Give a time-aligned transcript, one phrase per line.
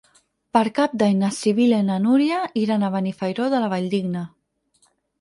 [0.55, 4.29] Per Cap d'Any na Sibil·la i na Núria iran a Benifairó de la Valldigna.